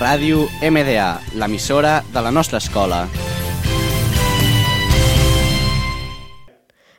Ràdio 0.00 0.46
MDA, 0.64 1.20
l'emissora 1.36 1.98
de 2.08 2.20
la 2.24 2.30
nostra 2.32 2.56
escola. 2.56 3.06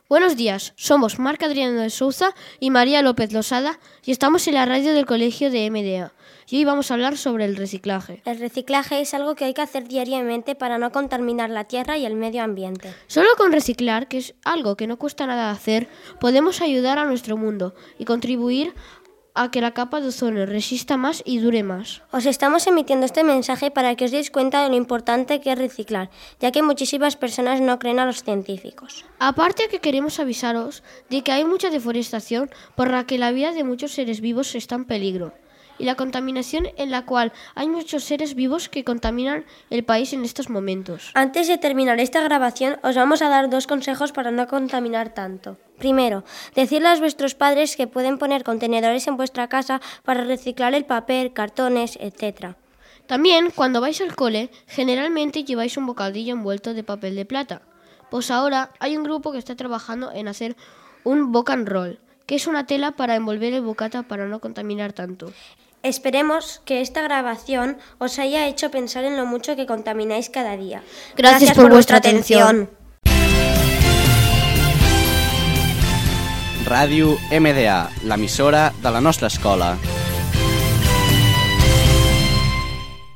Buenos 0.07 0.35
días, 0.37 0.73
somos 0.75 1.17
Marc 1.17 1.41
Adriano 1.41 1.81
de 1.81 1.89
Souza 1.89 2.35
y 2.59 2.69
María 2.69 3.01
López 3.01 3.33
Losada 3.33 3.79
y 4.05 4.11
estamos 4.11 4.47
en 4.47 4.53
la 4.53 4.67
radio 4.67 4.93
del 4.93 5.07
colegio 5.07 5.49
de 5.49 5.71
MDA. 5.71 6.13
Y 6.47 6.57
hoy 6.57 6.65
vamos 6.65 6.91
a 6.91 6.95
hablar 6.95 7.17
sobre 7.17 7.45
el 7.45 7.55
reciclaje. 7.55 8.21
El 8.25 8.37
reciclaje 8.37 9.01
es 9.01 9.13
algo 9.15 9.33
que 9.35 9.45
hay 9.45 9.53
que 9.55 9.61
hacer 9.61 9.87
diariamente 9.87 10.53
para 10.53 10.77
no 10.77 10.91
contaminar 10.91 11.49
la 11.49 11.63
tierra 11.63 11.97
y 11.97 12.05
el 12.05 12.15
medio 12.15 12.43
ambiente. 12.43 12.93
Solo 13.07 13.29
con 13.37 13.51
reciclar, 13.51 14.09
que 14.09 14.17
es 14.17 14.35
algo 14.43 14.75
que 14.75 14.85
no 14.85 14.97
cuesta 14.97 15.25
nada 15.25 15.49
hacer, 15.49 15.87
podemos 16.19 16.61
ayudar 16.61 16.99
a 16.99 17.05
nuestro 17.05 17.37
mundo 17.37 17.73
y 17.97 18.05
contribuir 18.05 18.75
a 19.33 19.51
que 19.51 19.61
la 19.61 19.73
capa 19.73 20.01
de 20.01 20.09
ozono 20.09 20.45
resista 20.45 20.97
más 20.97 21.23
y 21.25 21.39
dure 21.39 21.63
más. 21.63 22.01
Os 22.11 22.25
estamos 22.25 22.67
emitiendo 22.67 23.05
este 23.05 23.23
mensaje 23.23 23.71
para 23.71 23.95
que 23.95 24.05
os 24.05 24.11
deis 24.11 24.31
cuenta 24.31 24.63
de 24.63 24.69
lo 24.69 24.75
importante 24.75 25.41
que 25.41 25.51
es 25.51 25.57
reciclar, 25.57 26.09
ya 26.39 26.51
que 26.51 26.61
muchísimas 26.61 27.15
personas 27.15 27.61
no 27.61 27.79
creen 27.79 27.99
a 27.99 28.05
los 28.05 28.23
científicos. 28.23 29.05
Aparte 29.19 29.69
que 29.69 29.79
queremos 29.79 30.19
avisaros 30.19 30.83
de 31.09 31.21
que 31.21 31.31
hay 31.31 31.45
mucha 31.45 31.69
deforestación 31.69 32.49
por 32.75 32.91
la 32.91 33.05
que 33.05 33.17
la 33.17 33.31
vida 33.31 33.51
de 33.51 33.63
muchos 33.63 33.91
seres 33.91 34.21
vivos 34.21 34.55
está 34.55 34.75
en 34.75 34.85
peligro 34.85 35.33
y 35.81 35.85
la 35.85 35.95
contaminación 35.95 36.67
en 36.77 36.91
la 36.91 37.05
cual 37.05 37.33
hay 37.55 37.67
muchos 37.67 38.03
seres 38.03 38.35
vivos 38.35 38.69
que 38.69 38.83
contaminan 38.83 39.45
el 39.71 39.83
país 39.83 40.13
en 40.13 40.23
estos 40.23 40.49
momentos. 40.49 41.11
Antes 41.15 41.47
de 41.47 41.57
terminar 41.57 41.99
esta 41.99 42.21
grabación, 42.21 42.77
os 42.83 42.95
vamos 42.95 43.23
a 43.23 43.29
dar 43.29 43.49
dos 43.49 43.65
consejos 43.65 44.11
para 44.11 44.29
no 44.29 44.47
contaminar 44.47 45.13
tanto. 45.15 45.57
Primero, 45.79 46.23
decirles 46.53 46.99
a 46.99 47.01
vuestros 47.01 47.33
padres 47.33 47.75
que 47.75 47.87
pueden 47.87 48.19
poner 48.19 48.43
contenedores 48.43 49.07
en 49.07 49.17
vuestra 49.17 49.47
casa 49.47 49.81
para 50.03 50.23
reciclar 50.23 50.75
el 50.75 50.85
papel, 50.85 51.33
cartones, 51.33 51.97
etc. 51.99 52.53
También, 53.07 53.49
cuando 53.49 53.81
vais 53.81 53.99
al 54.01 54.15
cole, 54.15 54.51
generalmente 54.67 55.43
lleváis 55.43 55.77
un 55.77 55.87
bocadillo 55.87 56.33
envuelto 56.33 56.75
de 56.75 56.83
papel 56.83 57.15
de 57.15 57.25
plata. 57.25 57.63
Pues 58.11 58.29
ahora 58.29 58.71
hay 58.79 58.95
un 58.95 59.03
grupo 59.03 59.31
que 59.31 59.39
está 59.39 59.55
trabajando 59.55 60.11
en 60.11 60.27
hacer 60.27 60.55
un 61.03 61.31
boca 61.31 61.53
and 61.53 61.67
roll, 61.67 61.99
que 62.27 62.35
es 62.35 62.45
una 62.45 62.67
tela 62.67 62.91
para 62.91 63.15
envolver 63.15 63.53
el 63.53 63.61
bocata 63.61 64.03
para 64.03 64.27
no 64.27 64.39
contaminar 64.39 64.93
tanto. 64.93 65.33
Esperemos 65.83 66.61
que 66.63 66.81
esta 66.81 67.01
grabación 67.01 67.77
os 67.97 68.19
haya 68.19 68.45
hecho 68.45 68.69
pensar 68.69 69.03
en 69.03 69.17
lo 69.17 69.25
mucho 69.25 69.55
que 69.55 69.65
contamináis 69.65 70.29
cada 70.29 70.55
día. 70.55 70.83
Gracias, 71.17 71.55
por, 71.55 71.69
vuestra 71.69 71.97
atención. 71.97 72.69
Ràdio 76.65 77.17
MDA, 77.33 77.89
l'emissora 78.05 78.71
de 78.81 78.91
la 78.91 79.01
nostra 79.01 79.27
escola. 79.27 79.75